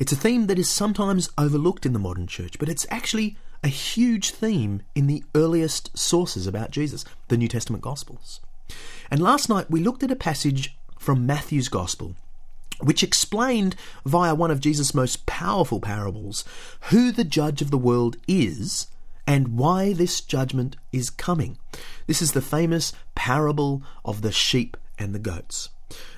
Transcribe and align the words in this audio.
It's 0.00 0.10
a 0.10 0.16
theme 0.16 0.48
that 0.48 0.58
is 0.58 0.68
sometimes 0.68 1.30
overlooked 1.38 1.86
in 1.86 1.92
the 1.92 2.00
modern 2.00 2.26
church, 2.26 2.58
but 2.58 2.68
it's 2.68 2.88
actually 2.90 3.36
a 3.62 3.68
huge 3.68 4.32
theme 4.32 4.82
in 4.96 5.06
the 5.06 5.22
earliest 5.36 5.96
sources 5.96 6.48
about 6.48 6.72
Jesus, 6.72 7.04
the 7.28 7.36
New 7.36 7.46
Testament 7.46 7.84
Gospels. 7.84 8.40
And 9.12 9.22
last 9.22 9.48
night 9.48 9.70
we 9.70 9.78
looked 9.78 10.02
at 10.02 10.10
a 10.10 10.16
passage 10.16 10.76
from 10.98 11.24
Matthew's 11.24 11.68
Gospel 11.68 12.16
which 12.80 13.02
explained 13.02 13.76
via 14.04 14.34
one 14.34 14.50
of 14.50 14.60
Jesus' 14.60 14.94
most 14.94 15.26
powerful 15.26 15.80
parables 15.80 16.44
who 16.90 17.10
the 17.12 17.24
judge 17.24 17.62
of 17.62 17.70
the 17.70 17.78
world 17.78 18.16
is 18.28 18.88
and 19.26 19.58
why 19.58 19.92
this 19.92 20.20
judgment 20.20 20.76
is 20.92 21.10
coming. 21.10 21.58
This 22.06 22.22
is 22.22 22.32
the 22.32 22.42
famous 22.42 22.92
parable 23.14 23.82
of 24.04 24.22
the 24.22 24.32
sheep 24.32 24.76
and 24.98 25.14
the 25.14 25.18
goats. 25.18 25.70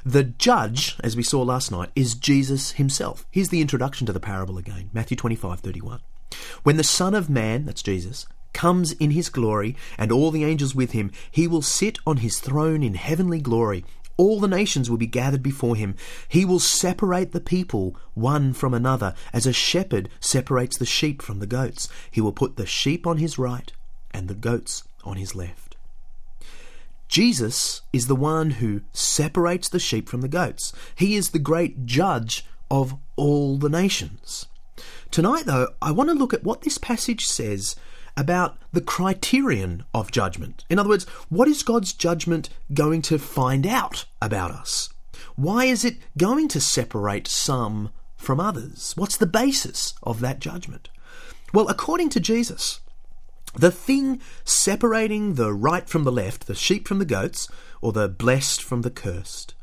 The 0.05 0.25
judge, 0.25 0.97
as 1.03 1.17
we 1.17 1.23
saw 1.23 1.43
last 1.43 1.71
night, 1.71 1.91
is 1.95 2.15
Jesus 2.15 2.73
himself. 2.73 3.27
Here's 3.31 3.51
the 3.51 3.61
introduction 3.61 4.07
to 4.07 4.13
the 4.13 4.21
parable 4.21 4.59
again 4.59 4.91
Matthew 4.93 5.17
25 5.17 5.61
31. 5.61 6.01
When 6.63 6.77
the 6.77 6.85
Son 6.85 7.15
of 7.15 7.31
Man, 7.31 7.65
that's 7.65 7.83
Jesus, 7.83 8.27
comes 8.53 8.93
in 8.93 9.11
his 9.13 9.29
glory, 9.29 9.77
and 9.97 10.11
all 10.11 10.31
the 10.31 10.45
angels 10.45 10.75
with 10.75 10.93
him, 10.93 11.11
he 11.31 11.47
will 11.47 11.63
sit 11.63 11.99
on 12.07 12.19
his 12.19 12.41
throne 12.41 12.83
in 12.83 12.95
heavenly 12.95 13.41
glory 13.41 13.85
all 14.19 14.41
the 14.41 14.49
nations 14.49 14.91
will 14.91 14.99
be 14.99 15.07
gathered 15.07 15.43
before 15.43 15.77
him. 15.77 15.95
He 16.29 16.45
will 16.45 16.59
separate 16.59 17.33
the 17.33 17.41
people 17.41 17.97
one 18.13 18.53
from 18.53 18.75
another, 18.75 19.15
as 19.33 19.47
a 19.47 19.53
shepherd 19.53 20.11
separates 20.21 20.77
the 20.77 20.85
sheep 20.85 21.23
from 21.23 21.39
the 21.39 21.47
goats. 21.47 21.89
He 22.11 22.21
will 22.21 22.33
put 22.33 22.57
the 22.57 22.67
sheep 22.67 23.07
on 23.07 23.17
his 23.17 23.39
right 23.39 23.73
and 24.11 24.29
the 24.29 24.35
goats 24.35 24.83
on 25.05 25.17
his 25.17 25.35
left. 25.35 25.77
Jesus 27.09 27.81
is 27.93 28.07
the 28.07 28.17
one 28.17 28.51
who 28.51 28.83
separates 28.93 29.69
the 29.71 29.79
sheep 29.79 30.09
from 30.09 30.21
the 30.21 30.29
goats. 30.29 30.75
He 30.95 31.17
is 31.17 31.31
the 31.31 31.39
great 31.39 31.87
judge 31.87 32.45
of 32.71 32.95
all 33.17 33.57
the 33.57 33.71
nations. 33.71 34.47
Tonight, 35.11 35.47
though, 35.47 35.69
I 35.81 35.91
want 35.91 36.11
to 36.11 36.15
look 36.15 36.35
at 36.35 36.45
what 36.45 36.63
this 36.63 36.77
passage 36.77 37.25
says 37.25 37.77
about 38.19 38.59
the 38.73 38.81
criterion 38.81 39.85
of 39.95 40.11
judgment. 40.11 40.65
In 40.69 40.79
other 40.79 40.89
words, 40.89 41.05
what 41.29 41.47
is 41.47 41.63
God's 41.63 41.93
judgment 41.93 42.51
going 42.75 43.01
to 43.03 43.19
find 43.19 43.65
out 43.65 44.07
about 44.21 44.51
us? 44.51 44.93
Why 45.37 45.67
is 45.67 45.85
it 45.85 45.99
going 46.19 46.49
to 46.49 46.61
separate 46.61 47.29
some 47.29 47.91
from 48.17 48.41
others? 48.41 48.95
What's 48.97 49.17
the 49.17 49.27
basis 49.27 49.95
of 50.03 50.19
that 50.19 50.41
judgment? 50.41 50.89
Well, 51.55 51.69
according 51.69 52.09
to 52.11 52.21
Jesus, 52.21 52.81
the 53.55 53.71
thing 53.71 54.21
separating 54.45 55.35
the 55.35 55.55
right 55.55 55.89
from 55.89 56.03
the 56.03 56.13
left, 56.13 56.49
the 56.49 56.57
sheep 56.57 56.89
from 56.89 56.99
the 56.99 57.05
goats, 57.05 57.49
or 57.81 57.93
the 57.93 58.09
blessed 58.09 58.65
from 58.65 58.83
the 58.83 58.91
cursed, 58.91 59.55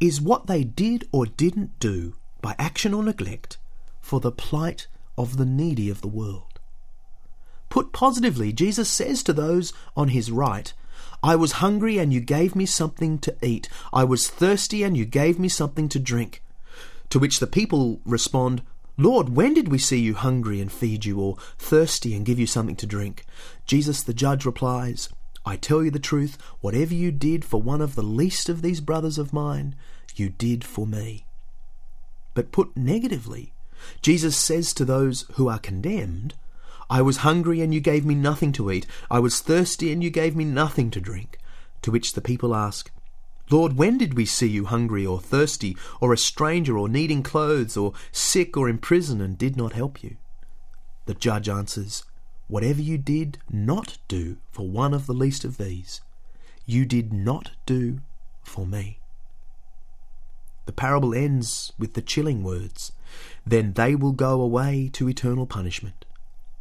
is 0.00 0.20
what 0.20 0.48
they 0.48 0.64
did 0.64 1.06
or 1.12 1.24
didn't 1.24 1.78
do 1.78 2.14
by 2.40 2.56
action 2.58 2.92
or 2.92 3.04
neglect 3.04 3.58
for 4.00 4.18
the 4.18 4.32
plight 4.32 4.88
of 5.16 5.36
the 5.36 5.46
needy 5.46 5.88
of 5.88 6.00
the 6.00 6.08
world. 6.08 6.51
Put 7.72 7.94
positively, 7.94 8.52
Jesus 8.52 8.90
says 8.90 9.22
to 9.22 9.32
those 9.32 9.72
on 9.96 10.08
his 10.08 10.30
right, 10.30 10.74
I 11.22 11.36
was 11.36 11.52
hungry 11.52 11.96
and 11.96 12.12
you 12.12 12.20
gave 12.20 12.54
me 12.54 12.66
something 12.66 13.18
to 13.20 13.34
eat. 13.40 13.66
I 13.94 14.04
was 14.04 14.28
thirsty 14.28 14.82
and 14.82 14.94
you 14.94 15.06
gave 15.06 15.38
me 15.38 15.48
something 15.48 15.88
to 15.88 15.98
drink. 15.98 16.42
To 17.08 17.18
which 17.18 17.40
the 17.40 17.46
people 17.46 18.02
respond, 18.04 18.60
Lord, 18.98 19.30
when 19.30 19.54
did 19.54 19.68
we 19.68 19.78
see 19.78 19.98
you 19.98 20.12
hungry 20.12 20.60
and 20.60 20.70
feed 20.70 21.06
you, 21.06 21.18
or 21.18 21.38
thirsty 21.56 22.14
and 22.14 22.26
give 22.26 22.38
you 22.38 22.46
something 22.46 22.76
to 22.76 22.86
drink? 22.86 23.24
Jesus 23.64 24.02
the 24.02 24.12
judge 24.12 24.44
replies, 24.44 25.08
I 25.46 25.56
tell 25.56 25.82
you 25.82 25.90
the 25.90 25.98
truth, 25.98 26.36
whatever 26.60 26.92
you 26.92 27.10
did 27.10 27.42
for 27.42 27.62
one 27.62 27.80
of 27.80 27.94
the 27.94 28.02
least 28.02 28.50
of 28.50 28.60
these 28.60 28.82
brothers 28.82 29.16
of 29.16 29.32
mine, 29.32 29.76
you 30.14 30.28
did 30.28 30.62
for 30.62 30.86
me. 30.86 31.24
But 32.34 32.52
put 32.52 32.76
negatively, 32.76 33.54
Jesus 34.02 34.36
says 34.36 34.74
to 34.74 34.84
those 34.84 35.24
who 35.36 35.48
are 35.48 35.58
condemned, 35.58 36.34
I 36.92 37.00
was 37.00 37.24
hungry 37.28 37.62
and 37.62 37.72
you 37.72 37.80
gave 37.80 38.04
me 38.04 38.14
nothing 38.14 38.52
to 38.52 38.70
eat. 38.70 38.86
I 39.10 39.18
was 39.18 39.40
thirsty 39.40 39.90
and 39.92 40.04
you 40.04 40.10
gave 40.10 40.36
me 40.36 40.44
nothing 40.44 40.90
to 40.90 41.00
drink. 41.00 41.38
To 41.80 41.90
which 41.90 42.12
the 42.12 42.20
people 42.20 42.54
ask, 42.54 42.90
Lord, 43.50 43.78
when 43.78 43.96
did 43.96 44.12
we 44.12 44.26
see 44.26 44.48
you 44.48 44.66
hungry 44.66 45.06
or 45.06 45.18
thirsty, 45.18 45.74
or 46.02 46.12
a 46.12 46.18
stranger, 46.18 46.76
or 46.76 46.90
needing 46.90 47.22
clothes, 47.22 47.78
or 47.78 47.94
sick, 48.12 48.58
or 48.58 48.68
in 48.68 48.76
prison, 48.76 49.22
and 49.22 49.38
did 49.38 49.56
not 49.56 49.72
help 49.72 50.02
you? 50.02 50.18
The 51.06 51.14
judge 51.14 51.48
answers, 51.48 52.04
Whatever 52.46 52.82
you 52.82 52.98
did 52.98 53.38
not 53.50 53.96
do 54.06 54.36
for 54.50 54.68
one 54.68 54.92
of 54.92 55.06
the 55.06 55.14
least 55.14 55.46
of 55.46 55.56
these, 55.56 56.02
you 56.66 56.84
did 56.84 57.10
not 57.10 57.52
do 57.64 58.00
for 58.42 58.66
me. 58.66 58.98
The 60.66 60.72
parable 60.72 61.14
ends 61.14 61.72
with 61.78 61.94
the 61.94 62.02
chilling 62.02 62.42
words, 62.42 62.92
Then 63.46 63.72
they 63.72 63.94
will 63.94 64.12
go 64.12 64.42
away 64.42 64.90
to 64.92 65.08
eternal 65.08 65.46
punishment 65.46 66.01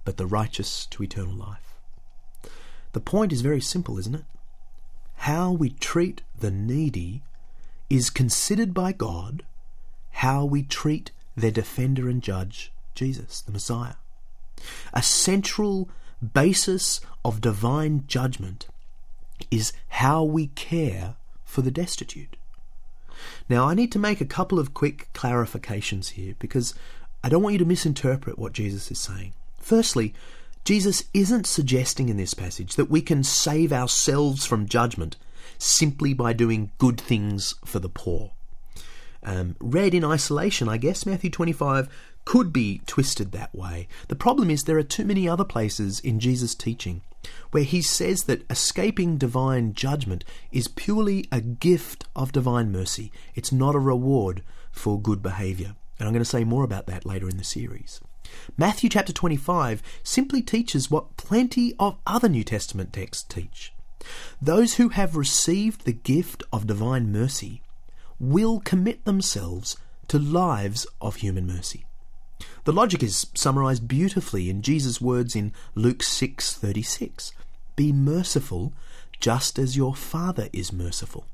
but 0.03 0.17
the 0.17 0.25
righteous 0.25 0.85
to 0.88 1.03
eternal 1.03 1.34
life. 1.34 1.75
The 2.94 3.00
point 3.00 3.31
is 3.31 3.41
very 3.41 3.62
simple, 3.62 3.97
isn't 3.97 4.16
it? 4.16 4.25
How 5.16 5.51
we 5.51 5.69
treat 5.69 6.22
the 6.38 6.51
needy 6.51 7.22
is 7.89 8.09
considered 8.09 8.73
by 8.73 8.91
God 8.91 9.44
how 10.12 10.45
we 10.45 10.63
treat 10.63 11.12
their 11.35 11.51
defender 11.51 12.09
and 12.09 12.22
judge, 12.22 12.72
Jesus, 12.95 13.41
the 13.41 13.51
Messiah. 13.51 13.95
A 14.94 15.01
central 15.01 15.89
basis 16.33 17.01
of 17.25 17.41
divine 17.41 18.03
judgment 18.07 18.68
is 19.50 19.73
how 19.88 20.23
we 20.23 20.47
care 20.47 21.16
for 21.44 21.62
the 21.62 21.72
destitute. 21.72 22.38
Now, 23.50 23.68
I 23.68 23.73
need 23.73 23.91
to 23.91 24.00
make 24.00 24.22
a 24.22 24.25
couple 24.25 24.59
of 24.59 24.73
quick 24.73 25.09
clarifications 25.13 26.12
here 26.12 26.35
because 26.39 26.73
I 27.23 27.29
don't 27.29 27.44
want 27.44 27.53
you 27.53 27.59
to 27.59 27.66
misinterpret 27.66 28.39
what 28.39 28.53
Jesus 28.53 28.91
is 28.91 29.00
saying. 29.00 29.33
Firstly, 29.62 30.14
Jesus 30.64 31.04
isn't 31.14 31.48
suggesting 31.48 32.10
in 32.10 32.18
this 32.18 32.34
passage 32.34 32.76
that 32.76 32.90
we 32.90 33.02
can 33.02 33.24
save 33.24 33.72
ourselves 33.74 34.46
from 34.46 34.68
judgment 34.68 35.18
simply 35.58 36.14
by 36.14 36.34
doing 36.34 36.72
good 36.78 37.00
things 37.00 37.56
for 37.66 37.80
the 37.80 37.90
poor. 37.90 38.32
Um, 39.24 39.56
read 39.60 39.94
in 39.94 40.04
isolation, 40.04 40.68
I 40.68 40.78
guess 40.78 41.06
Matthew 41.06 41.30
25 41.30 41.88
could 42.26 42.52
be 42.52 42.82
twisted 42.86 43.32
that 43.32 43.54
way. 43.54 43.88
The 44.08 44.16
problem 44.16 44.50
is 44.50 44.64
there 44.64 44.78
are 44.78 44.84
too 44.84 45.06
many 45.06 45.28
other 45.28 45.44
places 45.44 46.00
in 46.00 46.20
Jesus' 46.20 46.56
teaching 46.56 47.02
where 47.52 47.64
he 47.64 47.82
says 47.82 48.24
that 48.24 48.50
escaping 48.50 49.18
divine 49.18 49.74
judgment 49.74 50.24
is 50.52 50.68
purely 50.68 51.28
a 51.32 51.42
gift 51.42 52.06
of 52.16 52.32
divine 52.32 52.72
mercy. 52.72 53.12
It's 53.36 53.52
not 53.52 53.76
a 53.76 53.80
reward 53.80 54.42
for 54.72 55.00
good 55.00 55.22
behavior. 55.22 55.76
And 56.00 56.08
I'm 56.08 56.14
going 56.14 56.24
to 56.24 56.30
say 56.30 56.44
more 56.44 56.64
about 56.64 56.88
that 56.88 57.06
later 57.06 57.30
in 57.30 57.38
the 57.38 57.44
series. 57.44 58.02
Matthew 58.58 58.90
chapter 58.90 59.14
25 59.14 59.81
simply 60.03 60.42
teaches 60.42 60.92
what 60.92 61.18
plenty 61.18 61.74
of 61.80 61.97
other 62.06 62.30
New 62.30 62.44
Testament 62.44 62.94
texts 62.94 63.24
teach. 63.24 63.74
Those 64.42 64.75
who 64.75 64.90
have 64.90 65.16
received 65.16 65.86
the 65.86 65.94
gift 65.94 66.44
of 66.52 66.68
divine 66.68 67.12
mercy 67.12 67.62
will 68.19 68.59
commit 68.59 69.06
themselves 69.06 69.78
to 70.08 70.19
lives 70.19 70.86
of 71.00 71.18
human 71.18 71.47
mercy. 71.47 71.86
The 72.64 72.74
logic 72.74 73.03
is 73.03 73.28
summarized 73.34 73.88
beautifully 73.88 74.50
in 74.50 74.62
Jesus' 74.62 75.02
words 75.02 75.36
in 75.36 75.53
Luke 75.75 76.03
6:36. 76.03 77.31
Be 77.75 77.92
merciful 77.92 78.74
just 79.19 79.58
as 79.58 79.78
your 79.78 79.96
Father 79.96 80.50
is 80.52 80.74
merciful. 80.74 81.25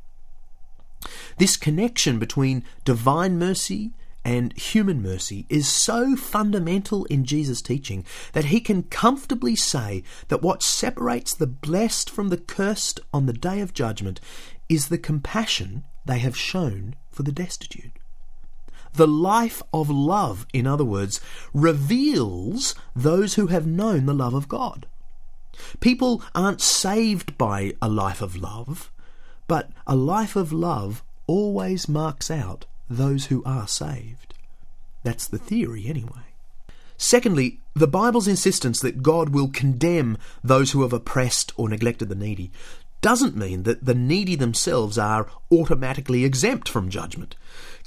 This 1.38 1.58
connection 1.58 2.20
between 2.20 2.64
divine 2.84 3.38
mercy 3.38 3.92
and 4.28 4.52
human 4.58 5.02
mercy 5.02 5.46
is 5.48 5.70
so 5.70 6.18
fundamental 6.18 7.06
in 7.06 7.24
Jesus' 7.24 7.62
teaching 7.62 8.04
that 8.34 8.46
he 8.46 8.60
can 8.60 8.84
comfortably 8.84 9.56
say 9.56 10.04
that 10.28 10.42
what 10.42 10.62
separates 10.62 11.34
the 11.34 11.48
blessed 11.48 12.10
from 12.10 12.28
the 12.28 12.36
cursed 12.36 13.00
on 13.14 13.26
the 13.26 13.32
day 13.32 13.62
of 13.62 13.74
judgment 13.74 14.20
is 14.68 14.90
the 14.90 14.98
compassion 14.98 15.86
they 16.04 16.20
have 16.20 16.36
shown 16.36 16.98
for 17.10 17.24
the 17.24 17.32
destitute. 17.32 17.94
The 18.96 19.08
life 19.08 19.64
of 19.74 19.90
love, 19.90 20.46
in 20.52 20.68
other 20.68 20.84
words, 20.84 21.22
reveals 21.54 22.76
those 22.94 23.36
who 23.36 23.48
have 23.48 23.66
known 23.66 24.08
the 24.08 24.14
love 24.14 24.34
of 24.34 24.50
God. 24.50 24.88
People 25.80 26.22
aren't 26.36 26.60
saved 26.60 27.38
by 27.38 27.76
a 27.82 27.88
life 27.88 28.22
of 28.22 28.36
love, 28.36 28.92
but 29.48 29.70
a 29.88 29.96
life 29.96 30.36
of 30.36 30.52
love 30.52 31.02
always 31.28 31.88
marks 31.88 32.30
out 32.30 32.66
those 32.90 33.26
who 33.28 33.44
are 33.44 33.68
saved. 33.68 34.34
That's 35.04 35.28
the 35.28 35.38
theory, 35.38 35.86
anyway. 35.88 36.34
Secondly, 36.98 37.60
the 37.76 37.88
Bible's 37.88 38.28
insistence 38.28 38.80
that 38.80 39.04
God 39.04 39.30
will 39.30 39.50
condemn 39.50 40.18
those 40.44 40.72
who 40.72 40.82
have 40.82 40.94
oppressed 40.94 41.54
or 41.56 41.70
neglected 41.70 42.10
the 42.10 42.16
needy 42.16 42.52
doesn't 43.02 43.38
mean 43.38 43.64
that 43.64 43.86
the 43.86 43.94
needy 43.94 44.36
themselves 44.36 44.98
are 44.98 45.30
automatically 45.52 46.26
exempt 46.26 46.68
from 46.68 46.90
judgment. 46.90 47.36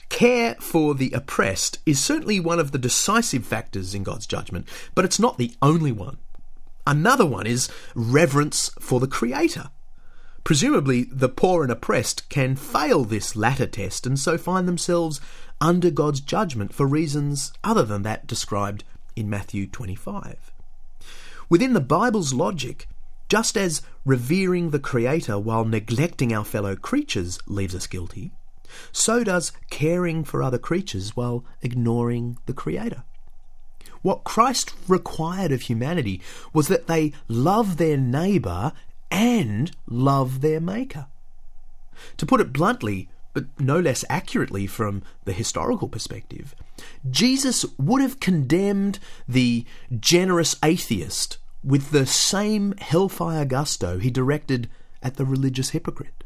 Care 0.08 0.54
for 0.60 0.94
the 0.94 1.10
oppressed 1.12 1.78
is 1.84 2.00
certainly 2.00 2.38
one 2.38 2.58
of 2.58 2.70
the 2.70 2.78
decisive 2.78 3.44
factors 3.44 3.94
in 3.94 4.02
God's 4.02 4.26
judgment, 4.26 4.68
but 4.94 5.04
it's 5.04 5.18
not 5.18 5.38
the 5.38 5.52
only 5.60 5.92
one. 5.92 6.18
Another 6.86 7.26
one 7.26 7.46
is 7.46 7.68
reverence 7.94 8.70
for 8.80 9.00
the 9.00 9.06
Creator. 9.06 9.70
Presumably, 10.44 11.04
the 11.04 11.28
poor 11.28 11.62
and 11.62 11.70
oppressed 11.70 12.28
can 12.28 12.56
fail 12.56 13.04
this 13.04 13.36
latter 13.36 13.66
test 13.66 14.06
and 14.06 14.18
so 14.18 14.38
find 14.38 14.66
themselves 14.66 15.20
under 15.60 15.90
God's 15.90 16.20
judgment 16.20 16.72
for 16.72 16.86
reasons 16.86 17.52
other 17.62 17.84
than 17.84 18.02
that 18.02 18.26
described 18.26 18.84
in 19.14 19.28
Matthew 19.28 19.66
25. 19.66 20.52
Within 21.48 21.72
the 21.72 21.80
Bible's 21.80 22.32
logic, 22.32 22.88
just 23.28 23.56
as 23.56 23.82
revering 24.04 24.70
the 24.70 24.78
Creator 24.78 25.38
while 25.38 25.64
neglecting 25.64 26.32
our 26.32 26.44
fellow 26.44 26.74
creatures 26.74 27.38
leaves 27.46 27.74
us 27.74 27.86
guilty, 27.86 28.32
so 28.92 29.22
does 29.22 29.52
caring 29.68 30.24
for 30.24 30.42
other 30.42 30.58
creatures 30.58 31.16
while 31.16 31.44
ignoring 31.60 32.38
the 32.46 32.54
Creator. 32.54 33.02
What 34.02 34.24
Christ 34.24 34.72
required 34.88 35.52
of 35.52 35.62
humanity 35.62 36.22
was 36.54 36.68
that 36.68 36.86
they 36.86 37.12
love 37.28 37.76
their 37.76 37.96
neighbour 37.96 38.72
and 39.10 39.72
love 39.86 40.40
their 40.40 40.60
Maker. 40.60 41.06
To 42.16 42.26
put 42.26 42.40
it 42.40 42.52
bluntly, 42.52 43.08
but 43.32 43.46
no 43.58 43.78
less 43.78 44.04
accurately 44.08 44.66
from 44.66 45.02
the 45.24 45.32
historical 45.32 45.88
perspective, 45.88 46.54
Jesus 47.08 47.64
would 47.78 48.02
have 48.02 48.20
condemned 48.20 48.98
the 49.28 49.64
generous 49.98 50.56
atheist 50.62 51.38
with 51.62 51.90
the 51.90 52.06
same 52.06 52.74
hellfire 52.78 53.44
gusto 53.44 53.98
he 53.98 54.10
directed 54.10 54.68
at 55.02 55.16
the 55.16 55.24
religious 55.24 55.70
hypocrite. 55.70 56.24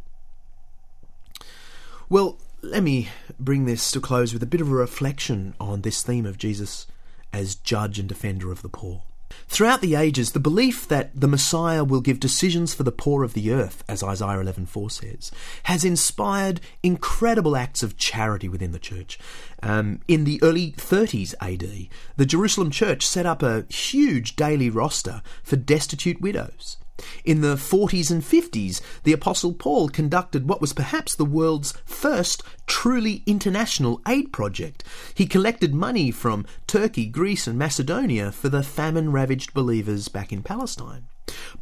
Well, 2.09 2.39
let 2.63 2.83
me 2.83 3.09
bring 3.39 3.65
this 3.65 3.91
to 3.91 4.01
close 4.01 4.33
with 4.33 4.43
a 4.43 4.47
bit 4.47 4.61
of 4.61 4.71
a 4.71 4.75
reflection 4.75 5.55
on 5.61 5.83
this 5.83 6.03
theme 6.03 6.27
of 6.27 6.39
Jesus 6.39 6.87
as 7.33 7.57
judge 7.57 7.99
and 7.99 8.09
defender 8.09 8.53
of 8.53 8.63
the 8.63 8.69
poor. 8.69 9.03
Throughout 9.49 9.81
the 9.81 9.95
ages, 9.95 10.33
the 10.33 10.41
belief 10.41 10.89
that 10.89 11.11
the 11.19 11.29
Messiah 11.29 11.85
will 11.85 12.01
give 12.01 12.19
decisions 12.21 12.75
for 12.75 12.83
the 12.83 12.93
poor 12.93 13.25
of 13.25 13.35
the 13.35 13.53
earth, 13.53 13.85
as 13.89 14.03
Isaiah 14.03 14.41
11:4 14.41 14.91
says, 14.91 15.31
has 15.65 15.85
inspired 15.85 16.61
incredible 16.83 17.57
acts 17.57 17.83
of 17.83 17.97
charity 17.97 18.49
within 18.49 18.73
the 18.73 18.79
church. 18.79 19.19
Um, 19.63 20.01
in 20.09 20.25
the 20.25 20.43
early 20.43 20.73
30s 20.73 21.35
AD, 21.41 21.89
the 22.17 22.27
Jerusalem 22.27 22.71
church 22.71 23.07
set 23.07 23.27
up 23.27 23.43
a 23.43 23.65
huge 23.69 24.37
daily 24.37 24.71
roster 24.71 25.23
for 25.43 25.57
destitute 25.57 26.21
widows. 26.21 26.77
In 27.25 27.41
the 27.41 27.57
40s 27.57 28.11
and 28.11 28.23
50s, 28.23 28.81
the 29.03 29.13
Apostle 29.13 29.53
Paul 29.53 29.89
conducted 29.89 30.49
what 30.49 30.61
was 30.61 30.73
perhaps 30.73 31.15
the 31.15 31.25
world's 31.25 31.73
first 31.85 32.43
truly 32.67 33.23
international 33.27 34.01
aid 34.07 34.33
project. 34.33 34.85
He 35.15 35.27
collected 35.27 35.75
money 35.75 36.11
from 36.11 36.47
Turkey, 36.67 37.07
Greece, 37.07 37.47
and 37.47 37.59
Macedonia 37.59 38.31
for 38.31 38.49
the 38.49 38.63
famine 38.63 39.11
ravaged 39.11 39.55
believers 39.55 40.09
back 40.09 40.33
in 40.33 40.43
Palestine. 40.43 41.07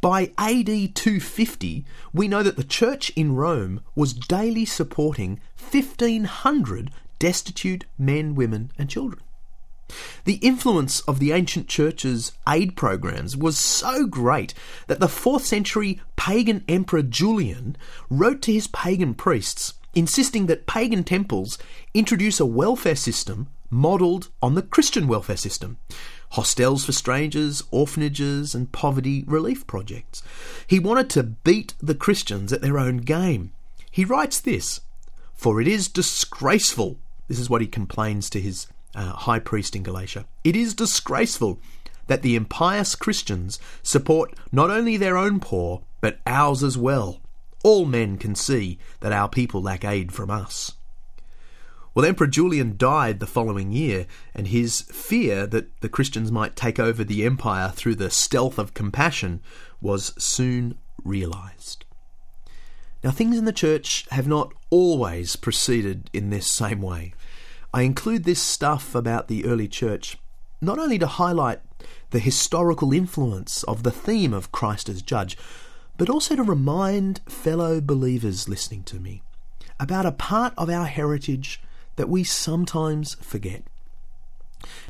By 0.01 0.31
AD 0.37 0.95
250, 0.95 1.85
we 2.13 2.27
know 2.27 2.43
that 2.43 2.57
the 2.57 2.63
church 2.63 3.09
in 3.15 3.35
Rome 3.35 3.81
was 3.95 4.13
daily 4.13 4.65
supporting 4.65 5.39
1,500 5.57 6.91
destitute 7.19 7.85
men, 7.97 8.35
women, 8.35 8.71
and 8.77 8.89
children. 8.89 9.23
The 10.25 10.35
influence 10.35 11.01
of 11.01 11.19
the 11.19 11.31
ancient 11.31 11.67
church's 11.67 12.31
aid 12.47 12.75
programs 12.75 13.35
was 13.35 13.57
so 13.57 14.07
great 14.07 14.53
that 14.87 14.99
the 14.99 15.07
4th 15.07 15.41
century 15.41 16.01
pagan 16.15 16.63
emperor 16.67 17.01
Julian 17.01 17.75
wrote 18.09 18.41
to 18.43 18.53
his 18.53 18.67
pagan 18.67 19.13
priests 19.13 19.73
insisting 19.95 20.47
that 20.47 20.65
pagan 20.65 21.03
temples 21.03 21.57
introduce 21.93 22.39
a 22.39 22.45
welfare 22.45 22.95
system 22.95 23.47
modelled 23.69 24.29
on 24.41 24.55
the 24.55 24.61
Christian 24.61 25.07
welfare 25.07 25.37
system 25.37 25.77
hostels 26.33 26.83
for 26.83 26.91
strangers, 26.91 27.61
orphanages, 27.69 28.55
and 28.55 28.71
poverty 28.71 29.23
relief 29.27 29.67
projects. 29.67 30.23
He 30.65 30.79
wanted 30.79 31.09
to 31.11 31.21
beat 31.21 31.75
the 31.79 31.93
Christians 31.93 32.51
at 32.51 32.61
their 32.61 32.79
own 32.79 32.97
game. 32.97 33.51
He 33.91 34.03
writes 34.03 34.39
this 34.39 34.81
For 35.35 35.61
it 35.61 35.67
is 35.67 35.87
disgraceful, 35.87 36.97
this 37.27 37.39
is 37.39 37.51
what 37.51 37.61
he 37.61 37.67
complains 37.67 38.31
to 38.31 38.41
his 38.41 38.65
uh, 38.95 39.13
high 39.13 39.39
priest 39.39 39.75
in 39.75 39.83
Galatia. 39.83 40.25
It 40.43 40.55
is 40.55 40.73
disgraceful 40.73 41.59
that 42.07 42.21
the 42.21 42.35
impious 42.35 42.95
Christians 42.95 43.59
support 43.81 44.33
not 44.51 44.69
only 44.69 44.97
their 44.97 45.17
own 45.17 45.39
poor, 45.39 45.83
but 46.01 46.19
ours 46.25 46.63
as 46.63 46.77
well. 46.77 47.21
All 47.63 47.85
men 47.85 48.17
can 48.17 48.35
see 48.35 48.77
that 48.99 49.13
our 49.13 49.29
people 49.29 49.61
lack 49.61 49.85
aid 49.85 50.11
from 50.11 50.29
us. 50.29 50.73
Well, 51.95 52.05
Emperor 52.05 52.27
Julian 52.27 52.75
died 52.75 53.19
the 53.19 53.27
following 53.27 53.71
year, 53.71 54.07
and 54.33 54.47
his 54.47 54.81
fear 54.81 55.45
that 55.47 55.79
the 55.81 55.89
Christians 55.89 56.31
might 56.31 56.55
take 56.55 56.79
over 56.79 57.03
the 57.03 57.23
empire 57.23 57.69
through 57.69 57.95
the 57.95 58.09
stealth 58.09 58.57
of 58.57 58.73
compassion 58.73 59.41
was 59.79 60.13
soon 60.17 60.77
realized. 61.03 61.85
Now, 63.03 63.11
things 63.11 63.37
in 63.37 63.45
the 63.45 63.53
church 63.53 64.07
have 64.09 64.27
not 64.27 64.53
always 64.69 65.35
proceeded 65.35 66.09
in 66.13 66.29
this 66.29 66.49
same 66.49 66.81
way. 66.81 67.13
I 67.73 67.81
include 67.81 68.23
this 68.23 68.41
stuff 68.41 68.93
about 68.93 69.27
the 69.27 69.45
early 69.45 69.67
church 69.67 70.17
not 70.61 70.79
only 70.79 70.97
to 70.99 71.07
highlight 71.07 71.59
the 72.11 72.19
historical 72.19 72.93
influence 72.93 73.63
of 73.63 73.83
the 73.83 73.91
theme 73.91 74.33
of 74.33 74.51
Christ 74.51 74.87
as 74.87 75.01
judge, 75.01 75.37
but 75.97 76.09
also 76.09 76.35
to 76.35 76.43
remind 76.43 77.19
fellow 77.27 77.81
believers 77.81 78.47
listening 78.47 78.83
to 78.83 78.99
me 78.99 79.21
about 79.79 80.05
a 80.05 80.11
part 80.11 80.53
of 80.57 80.69
our 80.69 80.85
heritage 80.85 81.61
that 81.95 82.09
we 82.09 82.23
sometimes 82.23 83.15
forget. 83.15 83.63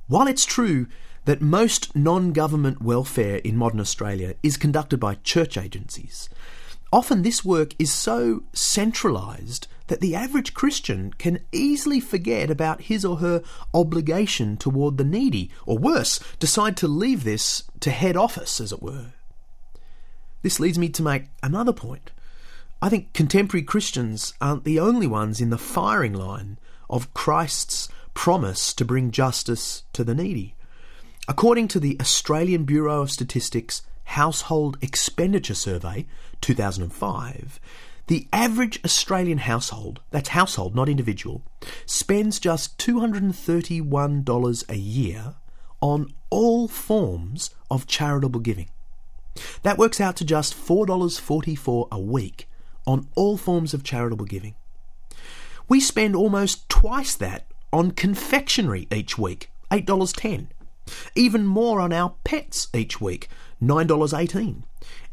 While 0.08 0.28
it's 0.28 0.46
true 0.46 0.88
that 1.26 1.42
most 1.42 1.96
non 1.96 2.34
government 2.34 2.82
welfare 2.82 3.38
in 3.38 3.58
modern 3.58 3.80
Australia 3.80 4.36
is 4.44 4.58
conducted 4.58 5.00
by 5.00 5.16
church 5.16 5.58
agencies, 5.58 6.30
often 6.92 7.22
this 7.22 7.44
work 7.44 7.74
is 7.80 7.92
so 7.92 8.44
centralised 8.54 9.68
that 9.88 10.02
the 10.02 10.16
average 10.16 10.54
Christian 10.54 11.14
can 11.14 11.40
easily 11.52 12.00
forget 12.00 12.50
about 12.50 12.84
his 12.84 13.04
or 13.04 13.18
her 13.18 13.44
obligation 13.74 14.58
toward 14.58 14.98
the 14.98 15.04
needy, 15.04 15.52
or 15.66 15.78
worse, 15.78 16.20
decide 16.40 16.78
to 16.78 16.88
leave 16.88 17.24
this 17.24 17.64
to 17.82 17.92
head 17.92 18.16
office, 18.16 18.62
as 18.62 18.72
it 18.72 18.82
were. 18.82 19.14
This 20.42 20.60
leads 20.60 20.78
me 20.78 20.90
to 20.90 21.04
make 21.04 21.26
another 21.42 21.74
point. 21.74 22.12
I 22.82 22.90
think 22.90 23.14
contemporary 23.14 23.64
Christians 23.64 24.34
aren't 24.42 24.66
the 24.66 24.80
only 24.80 25.08
ones 25.08 25.40
in 25.40 25.50
the 25.50 25.58
firing 25.58 26.14
line 26.14 26.60
of 26.90 27.14
Christ's 27.14 27.88
promise 28.14 28.74
to 28.74 28.86
bring 28.86 29.12
justice 29.12 29.84
to 29.94 30.04
the 30.04 30.14
needy. 30.14 30.56
According 31.28 31.70
to 31.70 31.80
the 31.80 31.98
Australian 32.02 32.66
Bureau 32.66 33.02
of 33.02 33.12
Statistics 33.12 33.84
Household 34.04 34.78
Expenditure 34.82 35.56
Survey 35.56 36.06
2005, 36.42 37.60
the 38.08 38.28
average 38.34 38.80
Australian 38.84 39.40
household, 39.40 40.02
that's 40.12 40.30
household, 40.30 40.76
not 40.76 40.90
individual, 40.90 41.44
spends 41.86 42.40
just 42.40 42.78
$231 42.78 44.70
a 44.70 44.78
year 44.78 45.36
on 45.82 46.14
all 46.30 46.68
forms 46.68 47.50
of 47.72 47.88
charitable 47.88 48.42
giving. 48.42 48.70
That 49.64 49.78
works 49.78 50.02
out 50.02 50.16
to 50.18 50.26
just 50.26 50.54
$4.44 50.54 51.88
a 51.92 52.00
week 52.00 52.50
on 52.86 53.08
all 53.16 53.38
forms 53.38 53.74
of 53.74 53.84
charitable 53.84 54.26
giving. 54.26 54.56
We 55.70 55.80
spend 55.80 56.16
almost 56.16 56.68
twice 56.70 57.16
that 57.16 57.48
on 57.72 57.92
confectionery 57.92 58.88
each 58.92 59.18
week, 59.18 59.50
$8.10. 59.72 60.48
Even 61.16 61.46
more 61.46 61.80
on 61.80 61.94
our 61.94 62.16
pets 62.24 62.68
each 62.74 63.00
week, 63.00 63.30
$9.18 63.68 64.64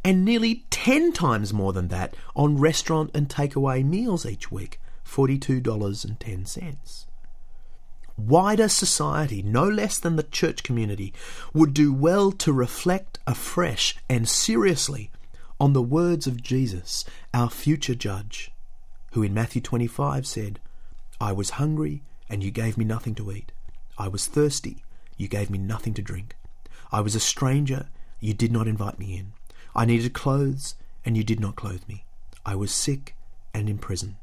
and 0.04 0.24
nearly 0.24 0.64
10 0.70 1.12
times 1.12 1.52
more 1.52 1.72
than 1.72 1.88
that 1.88 2.14
on 2.34 2.58
restaurant 2.58 3.10
and 3.14 3.28
takeaway 3.28 3.84
meals 3.84 4.24
each 4.24 4.50
week, 4.50 4.80
$42.10. 5.06 7.06
Wider 8.16 8.68
society, 8.68 9.42
no 9.42 9.64
less 9.64 9.98
than 9.98 10.16
the 10.16 10.22
church 10.22 10.62
community, 10.62 11.12
would 11.54 11.72
do 11.72 11.92
well 11.92 12.32
to 12.32 12.52
reflect 12.52 13.18
afresh 13.26 13.96
and 14.08 14.28
seriously 14.28 15.10
on 15.58 15.72
the 15.72 15.82
words 15.82 16.26
of 16.26 16.42
Jesus, 16.42 17.04
our 17.34 17.50
future 17.50 17.94
judge, 17.94 18.50
who 19.12 19.22
in 19.22 19.34
Matthew 19.34 19.60
25 19.60 20.26
said, 20.26 20.60
I 21.20 21.32
was 21.32 21.50
hungry, 21.50 22.02
and 22.30 22.42
you 22.42 22.50
gave 22.50 22.78
me 22.78 22.84
nothing 22.84 23.14
to 23.16 23.30
eat. 23.30 23.52
I 23.98 24.08
was 24.08 24.26
thirsty, 24.26 24.84
you 25.18 25.28
gave 25.28 25.50
me 25.50 25.58
nothing 25.58 25.92
to 25.94 26.02
drink. 26.02 26.34
I 26.90 27.00
was 27.00 27.14
a 27.14 27.20
stranger, 27.20 27.88
you 28.20 28.34
did 28.34 28.52
not 28.52 28.68
invite 28.68 28.98
me 28.98 29.16
in. 29.16 29.32
I 29.74 29.84
needed 29.84 30.12
clothes, 30.12 30.74
and 31.04 31.16
you 31.16 31.24
did 31.24 31.40
not 31.40 31.56
clothe 31.56 31.82
me. 31.88 32.04
I 32.44 32.54
was 32.54 32.72
sick 32.72 33.14
and 33.54 33.68
in 33.68 33.78
prison, 33.78 34.16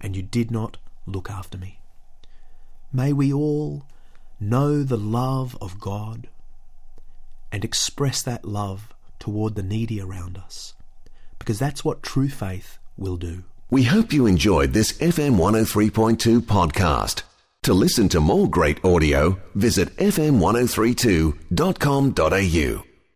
and 0.00 0.16
you 0.16 0.22
did 0.22 0.50
not 0.50 0.76
look 1.06 1.30
after 1.30 1.56
me. 1.56 1.78
May 2.92 3.12
we 3.12 3.32
all 3.32 3.84
know 4.40 4.82
the 4.82 4.98
love 4.98 5.56
of 5.60 5.80
God 5.80 6.28
and 7.52 7.64
express 7.64 8.22
that 8.22 8.44
love 8.44 8.92
toward 9.18 9.54
the 9.54 9.62
needy 9.62 10.00
around 10.00 10.36
us, 10.36 10.74
because 11.38 11.58
that's 11.58 11.84
what 11.84 12.02
true 12.02 12.28
faith 12.28 12.78
will 12.96 13.16
do. 13.16 13.44
We 13.70 13.84
hope 13.84 14.12
you 14.12 14.26
enjoyed 14.26 14.72
this 14.72 14.92
FM 14.92 15.36
103.2 15.36 16.40
podcast. 16.40 17.22
To 17.64 17.74
listen 17.74 18.08
to 18.10 18.20
more 18.20 18.48
great 18.48 18.84
audio, 18.84 19.40
visit 19.54 19.96
fm1032.com.au. 19.96 22.95